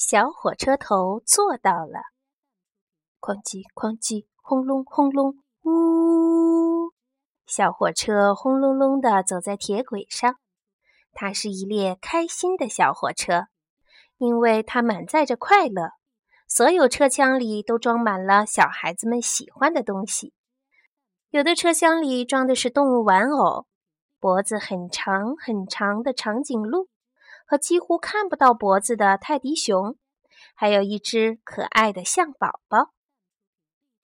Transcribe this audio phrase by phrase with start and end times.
[0.00, 2.00] 小火车头做到了，
[3.20, 6.90] 哐叽哐叽，轰隆轰隆，呜！
[7.46, 10.36] 小火车轰隆隆地走在铁轨上，
[11.12, 13.48] 它是一列开心的小火车，
[14.16, 15.90] 因为它满载着快乐。
[16.48, 20.32] 所有车厢里都装满了小孩子们喜欢的东西，
[21.28, 23.66] 有的车厢里装的是动物玩偶，
[24.18, 26.88] 脖子很长很长的长颈鹿。
[27.50, 29.96] 和几乎看不到脖子的泰迪熊，
[30.54, 32.92] 还有一只可爱的象宝宝。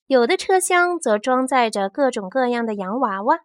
[0.09, 3.43] 有的车厢则装载着各种各样的洋娃娃：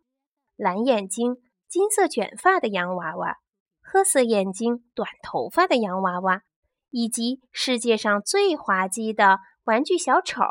[0.55, 1.37] 蓝眼睛、
[1.67, 3.37] 金色卷发的洋娃娃，
[3.79, 6.41] 褐色眼睛、短头发的洋娃娃，
[6.89, 10.41] 以及世界上最滑稽的玩具小丑。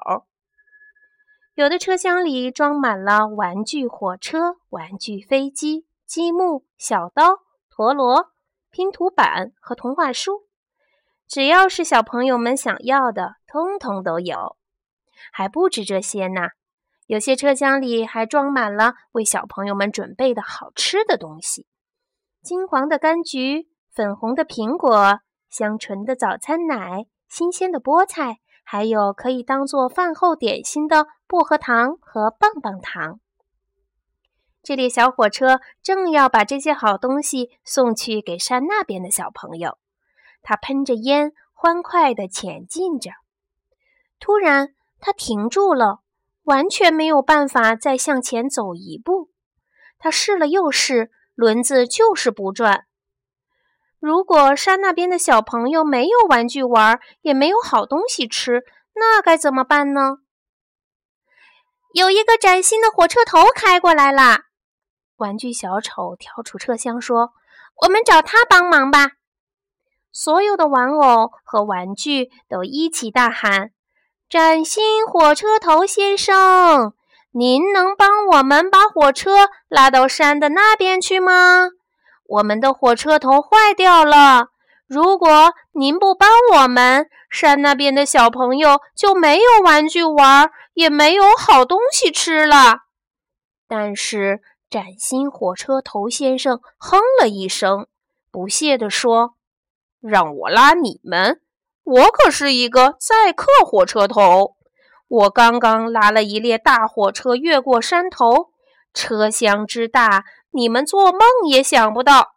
[1.56, 8.30] 有的车厢里装满了玩具火车、玩具飞机、积木、小刀、陀螺。
[8.70, 10.46] 拼图板和童话书，
[11.26, 14.56] 只要是小朋友们想要的，通通都有。
[15.32, 16.48] 还不止这些呢，
[17.06, 21.66] 有些车厢里还装满了为小朋友们准备的好吃的东西：
[22.42, 33.20] 金黄的柑橘、粉红的苹果、香醇的早餐奶、新鲜的菠菜，还有可以当做饭后点心的薄荷糖和棒棒糖。
[34.62, 39.78] 这列小火车正要把这些好东西送去给山那边的小朋友，
[40.42, 43.10] 它喷着烟，欢快地前进着。
[44.18, 46.00] 突然，它停住了，
[46.42, 49.30] 完全没有办法再向前走一步。
[49.98, 52.84] 它试了又试，轮子就是不转。
[53.98, 58.62] 如果山那边的小朋友没有玩具玩，也没有好东西吃，
[58.94, 60.18] 那该怎么办呢？
[61.94, 64.49] 有一个崭新的火车头开过来了。
[65.20, 67.32] 玩具小丑跳出车厢说
[67.82, 69.10] ：“我们找他帮忙吧！”
[70.10, 73.70] 所有的玩偶和玩具都一起大喊
[74.30, 76.94] ：“崭新火车头先生，
[77.32, 81.68] 您能帮我们把火车拉到山的那边去吗？
[82.26, 84.48] 我们的火车头坏掉了，
[84.86, 92.78] 如果您不帮我们，山那边的小朋友就没有玩具玩，也没有好东西吃了。”
[93.68, 94.40] 但是。
[94.70, 97.88] 崭新火车头先生哼了一声，
[98.30, 99.34] 不屑地说
[100.00, 101.40] ：“让我拉你们，
[101.82, 104.54] 我可是一个载客火车头。
[105.08, 108.50] 我刚刚拉了一列大火车越过山头，
[108.94, 112.36] 车厢之大，你们做梦也想不到。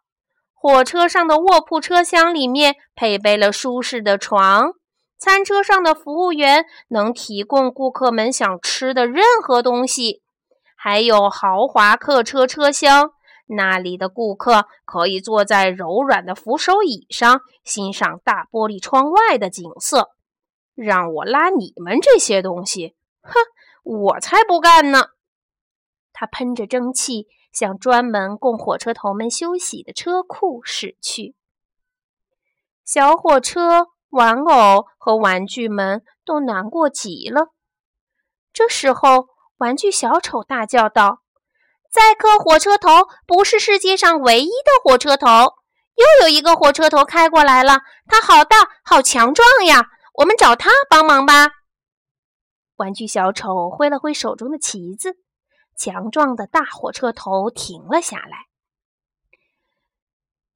[0.52, 4.72] 火车上的卧铺车厢里面配备了舒适的床，
[5.16, 10.22] 餐车上的服务员能提供顾客们想吃的任何东西。”
[10.84, 13.12] 还有豪华客车车厢，
[13.46, 20.10] 那里的顾客可以坐在柔软的扶手椅上，欣赏大玻璃窗外的景色。
[20.74, 23.32] 让我拉你们这些东西，哼，
[23.82, 25.06] 我才不干呢！
[26.12, 31.34] 他喷着蒸汽，向专门供火车头们休息的车库驶去。
[32.84, 37.54] 小火车、玩偶和玩具们都难过极了。
[38.52, 39.32] 这时候。
[39.58, 41.20] 玩具小丑大叫道
[41.90, 45.28] ：“载客火车头不是世界上唯一的火车头，
[45.94, 49.86] 又有一个火车头开过来了，它好大，好强壮呀！
[50.14, 51.50] 我们找它帮忙吧。”
[52.76, 55.16] 玩具小丑挥了挥手中的旗子，
[55.76, 58.46] 强壮的大火车头停了下来。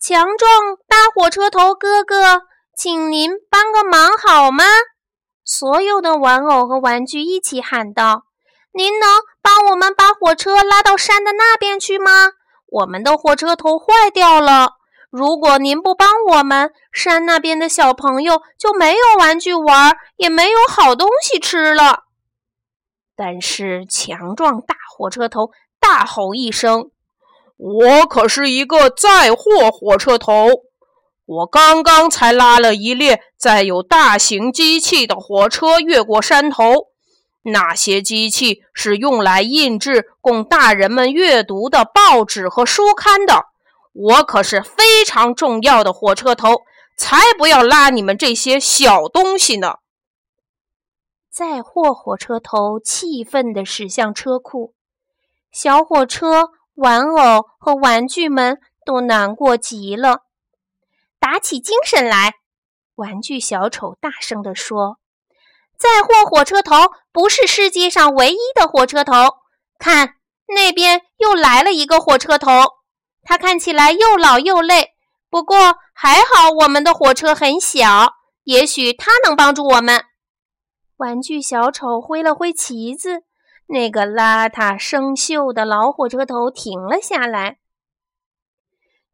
[0.01, 2.43] 强壮大火车头哥哥，
[2.77, 4.65] 请您帮个忙好吗？
[5.45, 8.25] 所有的玩偶和玩具一起喊道。
[8.73, 9.09] 您能
[9.43, 12.33] 帮我们把火车拉到山的那边去吗？
[12.71, 14.75] 我们的火车头坏掉了。
[15.11, 22.05] 如果您不帮我们，山那边的小朋友就没有玩具玩，也没有好东西吃了。
[23.17, 26.91] 但是强壮大火车头大吼一声
[27.57, 30.47] ：“我可是一个载货火车头，
[31.25, 36.91] 我刚刚才拉了一列载有大型机器的火车越过山头。”
[37.43, 43.47] 那些机器是用来印制供大人们阅读的报纸和书刊的。
[43.93, 46.63] 我可是非常重要的火车头，
[46.97, 49.77] 才不要拉你们这些小东西呢！
[51.31, 54.75] 载货火车头气愤地驶向车库，
[55.51, 60.23] 小火车、玩偶和玩具们都难过极了。
[61.19, 62.35] 打起精神来，
[62.97, 64.99] 玩具小丑大声地说。
[65.79, 66.75] 载货火车头
[67.13, 69.15] 不是世界上唯一的火车头。
[69.79, 70.17] 看，
[70.49, 72.49] 那边又来了一个火车头，
[73.23, 74.95] 它看起来又老又累。
[75.31, 80.05] 不过还好，我们的火车很小，也许它能帮助我们。
[80.97, 83.23] 玩具小丑挥了挥旗子，
[83.69, 87.59] 那个邋遢生锈的老火车头停了下来。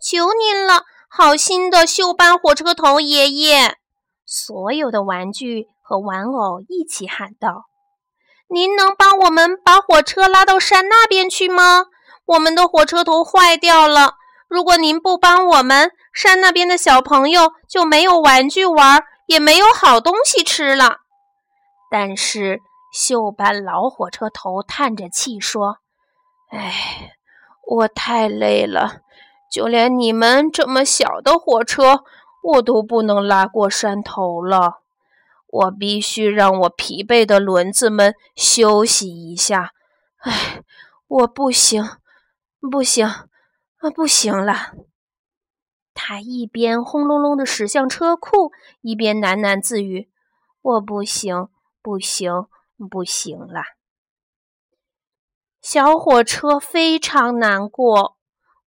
[0.01, 3.77] 求您了，好心的锈斑火车头爷爷！
[4.25, 7.67] 所有的玩具和玩偶一起喊道
[8.51, 11.85] ：“您能帮我们把火车拉到山那边去吗？
[12.25, 14.15] 我们的火车头坏掉了。
[14.49, 20.99] 如果您不帮我们，山那边的小朋友就没有玩具玩。”也没有好东西吃了，
[21.91, 22.61] 但是
[22.95, 25.79] 锈斑老火车头叹着气说
[26.53, 27.17] ：“哎，
[27.67, 29.01] 我太累了，
[29.51, 32.05] 就连你们这么小的火车，
[32.43, 34.83] 我都不能拉过山头了。
[35.55, 39.71] 我必须让我疲惫的轮子们休息一下。
[40.17, 40.65] 哎，
[41.07, 41.85] 我不行，
[42.73, 43.29] 不行，啊，
[43.95, 44.73] 不行了。”
[45.95, 50.11] 他一边轰隆隆地驶向车库，一边喃喃自语
[50.61, 51.49] ：“我不行，
[51.81, 52.33] 不行，
[52.91, 53.63] 不行了。”
[55.63, 58.17] 小火车非常难过，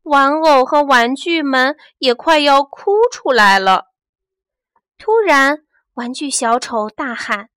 [0.04, 3.88] 玩偶和玩具们也快要哭出来了。
[4.98, 5.67] 突然，
[5.98, 7.50] 玩具小丑大喊：“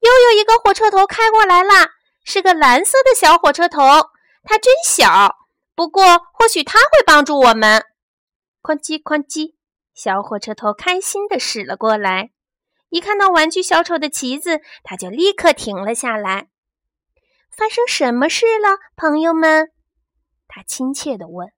[0.00, 1.90] 又有一个火车头开过来啦！
[2.24, 3.82] 是个蓝色的小火车头，
[4.42, 5.36] 它真小，
[5.74, 6.02] 不过
[6.32, 7.84] 或许它会帮助我们。”
[8.64, 9.56] 哐叽哐叽，
[9.94, 12.30] 小火车头开心地驶了过来。
[12.88, 16.48] 一看到玩具小丑的旗子，他就立刻停了下来。
[17.50, 19.70] 发生什么事了，朋友们？
[20.48, 21.48] 他亲切地问。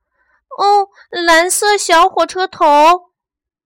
[0.56, 2.64] “哦，蓝色小火车头！”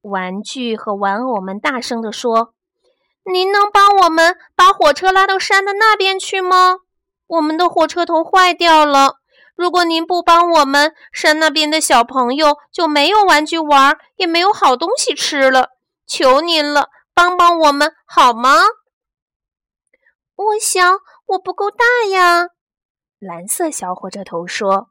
[0.02, 2.52] 玩具和玩偶们大声地说。
[3.24, 6.78] “您能帮我们把火车拉到山的那边去吗？
[7.26, 9.16] 我们的火车头坏掉了。”
[9.54, 15.68] 如果您不帮我们，山那边的小朋友就没有玩具玩，也没有好东西吃了。
[16.06, 18.50] 求您了，帮帮我们好吗？
[20.34, 22.48] 我想我不够大呀。
[23.20, 24.88] 蓝色小火车头说：“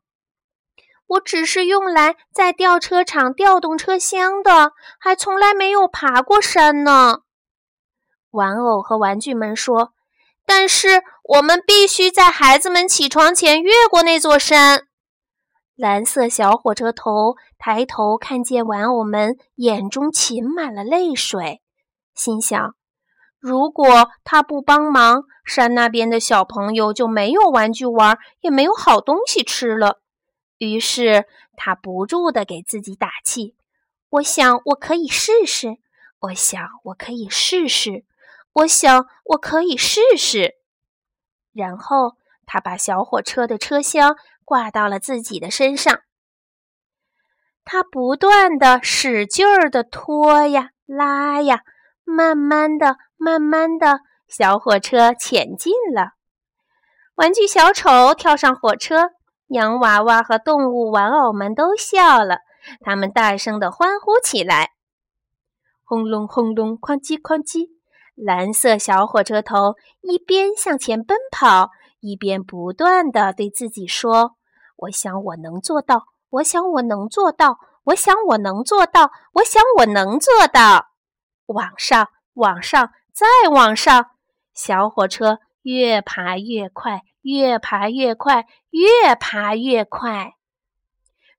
[1.11, 7.19] 我只是用来在吊车厂调动车厢的，还从来没有爬过山呢。”
[8.31, 9.93] 玩偶和玩具们说。
[10.43, 14.87] 但是我们必须在孩子们起床前越过那座山。
[15.77, 21.61] 蓝色小火车头抬头看见玩偶们，眼中噙满了泪水，
[22.15, 22.75] 心想：
[23.39, 30.00] 如果他不帮忙，山那边的小朋友就没有玩具玩，也没有好东西吃了。
[30.67, 31.25] 于是
[31.57, 33.55] 他不住地给自己打气
[34.09, 35.77] ：“我想我可以试试，
[36.19, 38.05] 我想我可以试试。”
[38.53, 40.55] 我想我可以试试。
[41.53, 46.01] 然后他把小火车的车厢挂到了自己的身上。
[47.63, 51.61] 他不断的使劲儿的拖呀拉呀，
[52.03, 56.11] 慢慢的、慢慢的，小火车前进了。
[57.15, 59.11] 玩具小丑跳上火车，
[59.51, 62.38] 洋娃娃和动物玩偶们都笑了，
[62.80, 64.69] 他们大声的欢呼起来。
[65.83, 67.69] 轰隆轰隆，哐叽哐叽。
[68.15, 71.69] 蓝色小火车头一边向前奔跑，
[72.00, 74.36] 一边不断地对自己说
[74.77, 80.88] ：“我想我能做到，我想我能做到，我想我能做到，我想我能做到。”
[81.48, 84.12] 往上，往上，再往上，
[84.53, 90.33] 小火车越爬越快，越爬越快，越爬越快。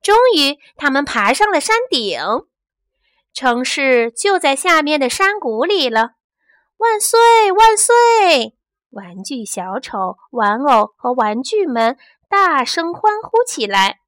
[0.02, 2.18] 终于，他们爬上了山顶，
[3.32, 6.12] 城市就在下面的山谷里了。
[6.76, 7.18] 万岁！
[7.52, 8.56] 万岁！
[8.90, 11.96] 玩具小丑、玩偶和玩具们
[12.28, 14.00] 大声欢呼起来。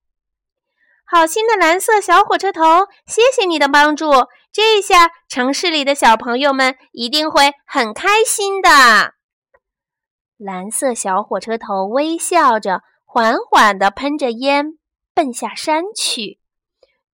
[1.07, 4.11] 好心的蓝色小火车头，谢谢你的帮助。
[4.53, 9.14] 这下城市里的小朋友们一定会很开心的。
[10.45, 14.79] 蓝色小火车头微笑着，缓缓地喷着烟，
[15.15, 16.39] 奔下山去。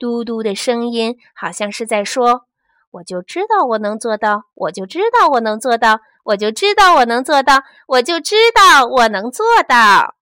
[0.00, 2.46] 嘟嘟的声音好像是在说。
[2.90, 10.16] 我就知道我能做到，我就知道我能做到，我就知道我能做到，我就知道我能做到。